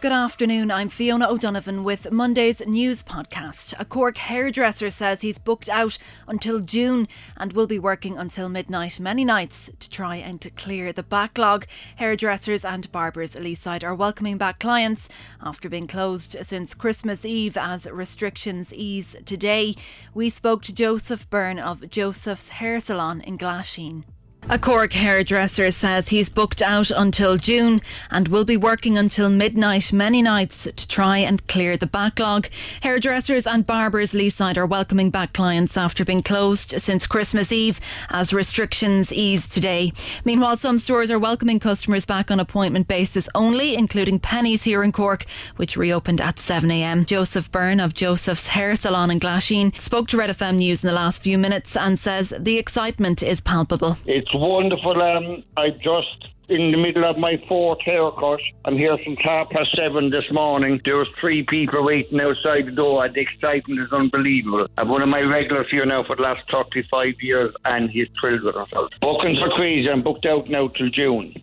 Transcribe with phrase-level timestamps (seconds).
[0.00, 0.70] Good afternoon.
[0.70, 3.74] I'm Fiona O'Donovan with Monday's news podcast.
[3.80, 9.00] A Cork hairdresser says he's booked out until June and will be working until midnight
[9.00, 11.66] many nights to try and clear the backlog.
[11.96, 15.08] Hairdressers and barbers Leeside are welcoming back clients
[15.42, 19.74] after being closed since Christmas Eve as restrictions ease today.
[20.14, 24.04] We spoke to Joseph Byrne of Joseph's Hair Salon in Glasheen.
[24.50, 29.92] A Cork hairdresser says he's booked out until June and will be working until midnight
[29.92, 32.48] many nights to try and clear the backlog.
[32.80, 38.32] Hairdressers and barbers Leeside are welcoming back clients after being closed since Christmas Eve as
[38.32, 39.92] restrictions ease today.
[40.24, 44.92] Meanwhile, some stores are welcoming customers back on appointment basis only, including Penneys here in
[44.92, 45.26] Cork,
[45.56, 47.04] which reopened at 7am.
[47.04, 50.94] Joseph Byrne of Joseph's Hair Salon in Glasheen spoke to Red FM News in the
[50.94, 53.98] last few minutes and says the excitement is palpable.
[54.06, 55.00] It's wonderful.
[55.02, 58.40] Um, I just in the middle of my fourth haircut.
[58.64, 60.80] I'm here since half past seven this morning.
[60.84, 63.06] There was three people waiting outside the door.
[63.08, 64.66] The excitement is unbelievable.
[64.78, 68.42] I'm one of my regulars here now for the last 35 years, and he's thrilled
[68.44, 68.90] with himself.
[69.00, 69.90] Bookings are crazy.
[69.90, 71.34] I'm booked out now till June.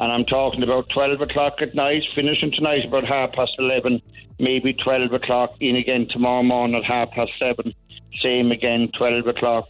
[0.00, 4.00] And I'm talking about 12 o'clock at night, finishing tonight about half past 11,
[4.38, 7.74] maybe 12 o'clock, in again tomorrow morning at half past 7.
[8.22, 9.66] Same again, 12 o'clock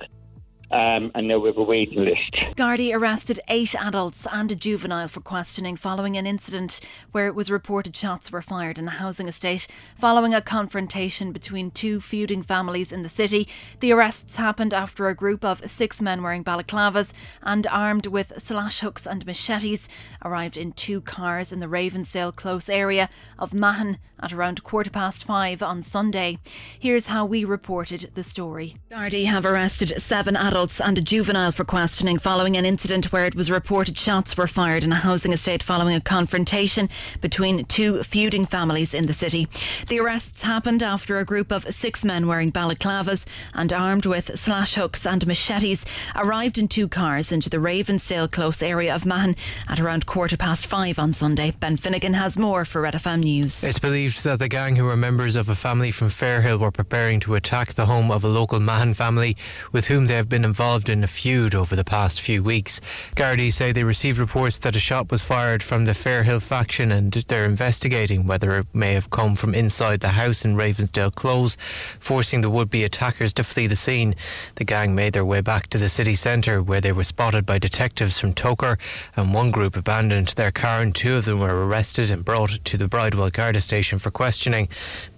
[0.71, 2.33] um, and now we have a waiting list.
[2.57, 6.81] Gardaí arrested eight adults and a juvenile for questioning following an incident
[7.13, 9.67] where it was reported shots were fired in a housing estate
[9.99, 13.49] following a confrontation between two feuding families in the city.
[13.81, 18.81] The arrests happened after a group of six men wearing balaclavas and armed with slash
[18.81, 19.89] hooks and machetes
[20.25, 25.25] arrived in two cars in the Ravensdale close area of Mahon at around quarter past
[25.25, 26.39] five on Sunday.
[26.79, 28.77] Here's how we reported the story.
[28.91, 33.25] Gardaí have arrested seven adults adults and a juvenile for questioning following an incident where
[33.25, 36.89] it was reported shots were fired in a housing estate following a confrontation
[37.21, 39.47] between two feuding families in the city.
[39.87, 43.25] The arrests happened after a group of six men wearing balaclavas
[43.55, 45.85] and armed with slash hooks and machetes
[46.17, 49.37] arrived in two cars into the Ravensdale close area of Mahon
[49.69, 51.53] at around quarter past five on Sunday.
[51.53, 53.63] Ben Finnegan has more for Red FM News.
[53.63, 57.21] It's believed that the gang, who were members of a family from Fairhill, were preparing
[57.21, 59.37] to attack the home of a local Mahon family
[59.71, 62.81] with whom they have been involved in a feud over the past few weeks.
[63.15, 67.13] Gardaí say they received reports that a shot was fired from the Fairhill faction and
[67.13, 71.59] they're investigating whether it may have come from inside the house in Ravensdale Close,
[72.01, 74.15] forcing the would be attackers to flee the scene.
[74.55, 77.59] The gang made their way back to the city centre where they were spotted by
[77.59, 78.79] detectives from Togher
[79.17, 82.79] and one group abandoned their car and two of them were arrested and brought to
[82.79, 84.69] the Bridewell Garda station for questioning.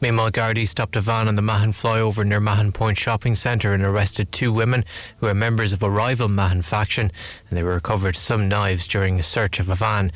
[0.00, 3.84] Meanwhile, Gardaí stopped a van on the Mahon flyover near Mahon Point shopping centre and
[3.84, 4.84] arrested two women
[5.20, 7.12] who are members of a rival Mahon faction
[7.48, 10.10] and they were recovered some knives during a search of a van.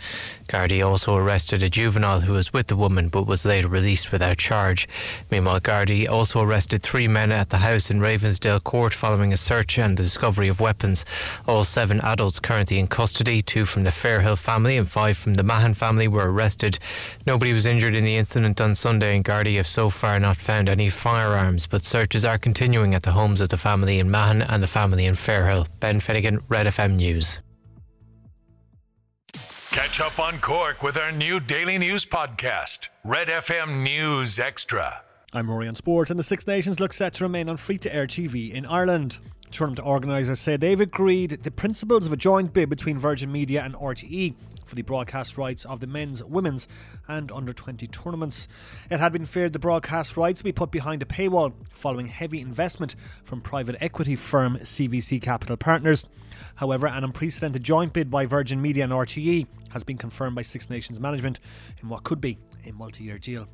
[0.48, 4.38] Gardaí also arrested a juvenile who was with the woman but was later released without
[4.38, 4.88] charge.
[5.30, 9.78] Meanwhile, Gardaí also arrested three men at the house in Ravensdale Court following a search
[9.78, 11.04] and the discovery of weapons.
[11.48, 15.42] All seven adults currently in custody, two from the Fairhill family and five from the
[15.42, 16.78] Mahon family were arrested.
[17.26, 20.68] Nobody was injured in the incident on Sunday and Gardaí have so far not found
[20.68, 24.62] any firearms, but searches are continuing at the homes of the family in Mahon and
[24.62, 25.66] the family in Fairhill.
[25.80, 27.40] Ben Finnegan, Red FM News.
[29.74, 35.02] Catch up on Cork with our new daily news podcast, Red FM News Extra.
[35.32, 37.92] I'm Rory on Sport, and the Six Nations look set to remain on free to
[37.92, 39.18] air TV in Ireland.
[39.50, 43.74] Tournament organisers say they've agreed the principles of a joint bid between Virgin Media and
[43.74, 46.66] RTE for the broadcast rights of the men's, women's,
[47.08, 48.48] and under 20 tournaments.
[48.90, 52.40] It had been feared the broadcast rights would be put behind a paywall following heavy
[52.40, 56.06] investment from private equity firm CVC Capital Partners.
[56.56, 60.70] However, an unprecedented joint bid by Virgin Media and RTE has been confirmed by Six
[60.70, 61.40] Nations management
[61.82, 63.48] in what could be a multi year deal.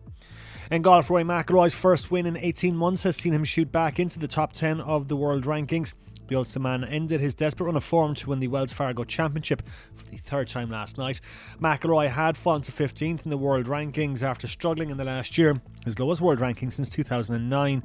[0.70, 4.18] In golf, Rory McIlroy's first win in 18 months has seen him shoot back into
[4.18, 5.94] the top 10 of the world rankings.
[6.30, 9.62] The Ulster man ended his desperate run of form to win the Wells Fargo Championship
[9.96, 11.20] for the third time last night.
[11.60, 15.56] McIlroy had fallen to 15th in the world rankings after struggling in the last year,
[15.84, 17.82] his lowest world ranking since 2009.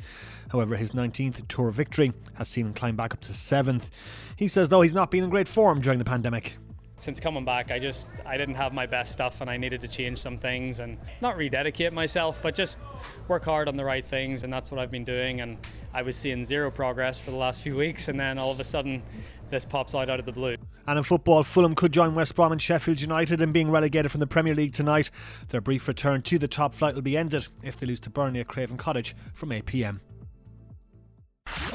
[0.50, 3.86] However, his 19th tour victory has seen him climb back up to 7th.
[4.36, 6.56] He says, though, he's not been in great form during the pandemic
[6.98, 9.88] since coming back I just I didn't have my best stuff and I needed to
[9.88, 12.78] change some things and not rededicate myself but just
[13.28, 15.58] work hard on the right things and that's what I've been doing and
[15.96, 18.66] I was seeing zero progress for the last few weeks and then all of a
[18.66, 19.02] sudden
[19.50, 20.58] this pops out out of the blue.
[20.86, 24.20] And in football, Fulham could join West Brom and Sheffield United in being relegated from
[24.20, 25.10] the Premier League tonight.
[25.50, 28.42] Their brief return to the top flight will be ended if they lose to Burnley
[28.42, 30.02] at Craven Cottage from 8 pm.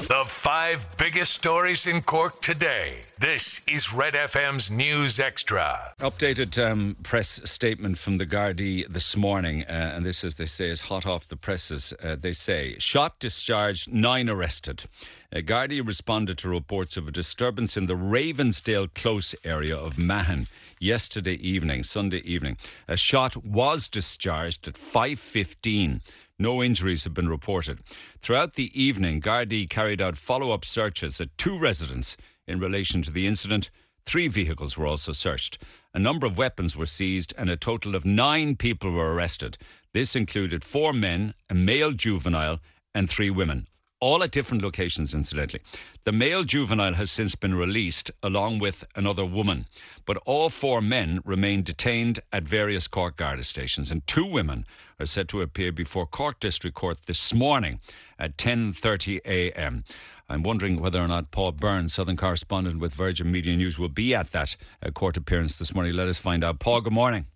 [0.07, 3.03] The five biggest stories in Cork today.
[3.19, 5.93] This is Red FM's News Extra.
[5.99, 10.69] Updated um, press statement from the Gardaí this morning, uh, and this, as they say,
[10.69, 11.93] is hot off the presses.
[12.03, 14.85] Uh, they say shot discharged, nine arrested.
[15.31, 20.47] Uh, Gardaí responded to reports of a disturbance in the Ravensdale Close area of Mahon
[20.79, 22.57] yesterday evening, Sunday evening.
[22.87, 26.01] A shot was discharged at 5:15.
[26.41, 27.81] No injuries have been reported.
[28.19, 32.17] Throughout the evening, Gardaí carried out follow-up searches at two residents
[32.47, 33.69] in relation to the incident.
[34.07, 35.59] Three vehicles were also searched.
[35.93, 39.55] A number of weapons were seized, and a total of nine people were arrested.
[39.93, 42.59] This included four men, a male juvenile,
[42.95, 43.67] and three women
[44.01, 45.61] all at different locations, incidentally.
[46.03, 49.65] The male juvenile has since been released along with another woman,
[50.05, 54.65] but all four men remain detained at various Cork Garda stations, and two women
[54.99, 57.79] are set to appear before Cork District Court this morning
[58.19, 59.83] at 10:30 a.m.
[60.27, 64.15] I'm wondering whether or not Paul Byrne, Southern correspondent with Virgin Media News, will be
[64.15, 65.93] at that uh, court appearance this morning.
[65.93, 66.59] Let us find out.
[66.59, 67.27] Paul, good morning.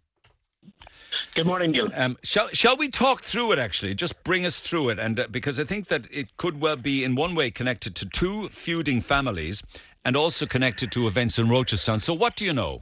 [1.33, 1.89] Good morning, Neil.
[1.93, 3.59] Um, shall shall we talk through it?
[3.59, 6.75] Actually, just bring us through it, and uh, because I think that it could well
[6.75, 9.61] be in one way connected to two feuding families,
[10.03, 12.01] and also connected to events in Rochestown.
[12.01, 12.81] So, what do you know?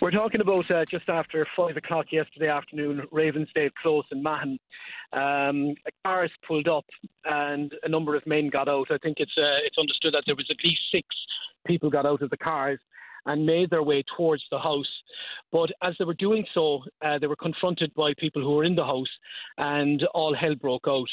[0.00, 4.58] We're talking about uh, just after five o'clock yesterday afternoon, Ravensdale Close in Mahon.
[5.12, 6.86] Um, a car is pulled up,
[7.24, 8.88] and a number of men got out.
[8.90, 11.06] I think it's uh, it's understood that there was at least six
[11.66, 12.80] people got out of the cars
[13.26, 14.88] and made their way towards the house.
[15.52, 18.74] But as they were doing so, uh, they were confronted by people who were in
[18.74, 19.08] the house,
[19.58, 21.08] and all hell broke out.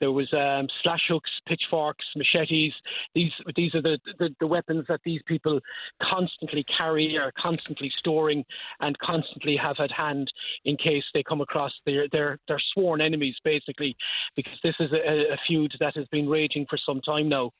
[0.00, 2.72] There was um, slash hooks, pitchforks, machetes.
[3.14, 5.60] These these are the, the, the weapons that these people
[6.02, 8.44] constantly carry, are constantly storing,
[8.80, 10.32] and constantly have at hand
[10.64, 13.96] in case they come across their their, their sworn enemies, basically,
[14.34, 17.50] because this is a, a feud that has been raging for some time now.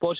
[0.00, 0.18] But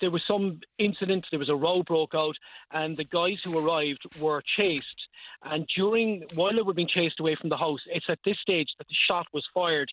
[0.00, 2.36] there was some incident, there was a row broke out,
[2.72, 5.08] and the guys who arrived were chased.
[5.44, 8.68] And during, while they were being chased away from the house, it's at this stage
[8.78, 9.88] that the shot was fired.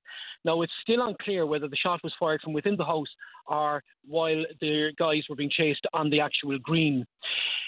[0.46, 3.10] Now, it's still unclear whether the shot was fired from within the house
[3.48, 7.06] or while the guys were being chased on the actual green.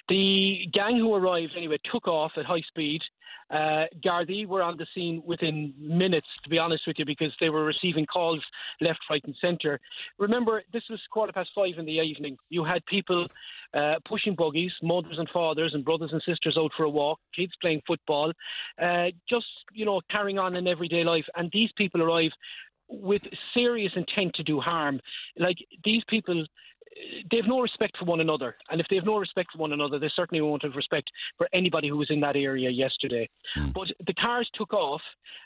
[0.07, 3.01] The gang who arrived, anyway, took off at high speed.
[3.49, 7.49] Uh, Gardaí were on the scene within minutes, to be honest with you, because they
[7.49, 8.43] were receiving calls
[8.81, 9.79] left, right, and centre.
[10.17, 12.37] Remember, this was quarter past five in the evening.
[12.49, 13.27] You had people
[13.73, 17.53] uh, pushing buggies, mothers and fathers, and brothers and sisters out for a walk, kids
[17.61, 18.31] playing football,
[18.81, 21.25] uh, just you know carrying on in everyday life.
[21.35, 22.31] And these people arrive
[22.87, 23.21] with
[23.53, 24.99] serious intent to do harm.
[25.37, 26.45] Like these people
[27.29, 28.55] they have no respect for one another.
[28.69, 31.47] And if they have no respect for one another, they certainly won't have respect for
[31.53, 33.29] anybody who was in that area yesterday.
[33.57, 33.73] Mm.
[33.73, 35.01] But the cars took off.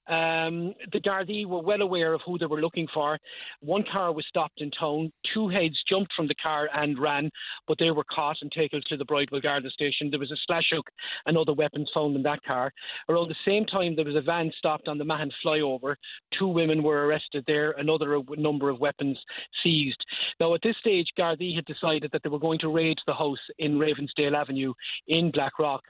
[0.08, 3.18] Um, the Gardaí were well aware of who they were looking for.
[3.62, 5.12] One car was stopped in town.
[5.34, 7.30] Two heads jumped from the car and ran,
[7.68, 10.10] but they were caught and taken to the Bridewell Garda station.
[10.10, 10.90] There was a slash hook
[11.26, 12.72] and other weapons found in that car.
[13.08, 15.96] Around the same time, there was a van stopped on the Mahon flyover.
[16.38, 19.18] Two women were arrested there, another number of weapons
[19.64, 20.04] seized.
[20.40, 23.14] Now, at this stage, Garda Gardaí had decided that they were going to raid the
[23.14, 24.74] house in Ravensdale Avenue
[25.08, 25.82] in Blackrock.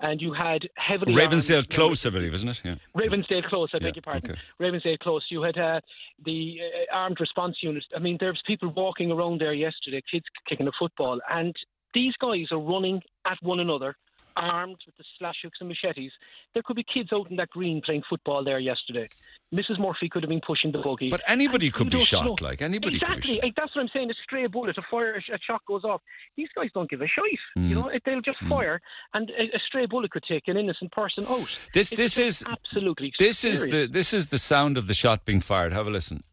[0.00, 1.14] And you had heavily.
[1.14, 2.62] Ravensdale armed, Close, I believe, isn't it?
[2.64, 2.74] Yeah.
[2.96, 4.30] Ravensdale Close, I yeah, beg your pardon.
[4.32, 4.40] Okay.
[4.60, 5.24] Ravensdale Close.
[5.28, 5.80] You had uh,
[6.24, 7.84] the uh, armed response unit.
[7.94, 11.54] I mean, there's people walking around there yesterday, kids kicking a football, and
[11.94, 13.96] these guys are running at one another
[14.36, 16.12] armed with the slash hooks and machetes.
[16.54, 19.08] There could be kids out in that green playing football there yesterday.
[19.54, 19.78] Mrs.
[19.78, 21.08] Murphy could have been pushing the buggy.
[21.08, 22.36] But anybody could be shot, know.
[22.40, 23.38] like anybody exactly.
[23.42, 24.10] Like, that's what I'm saying.
[24.10, 26.02] A stray bullet, a fire, a shot goes off.
[26.36, 27.38] These guys don't give a shite.
[27.56, 27.68] Mm.
[27.68, 28.48] You know, they'll just mm.
[28.48, 28.80] fire,
[29.14, 31.48] and a, a, stray bullet could take an innocent person out.
[31.72, 33.12] This, it's this is absolutely.
[33.18, 35.72] This is the this is the sound of the shot being fired.
[35.72, 36.24] Have a listen.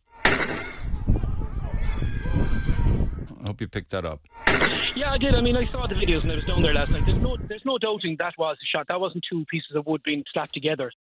[3.43, 4.21] I hope you picked that up.
[4.95, 5.33] Yeah, I did.
[5.33, 7.03] I mean, I saw the videos and I was down there last night.
[7.07, 8.87] There's no, there's no doubting that was a shot.
[8.87, 10.91] That wasn't two pieces of wood being slapped together.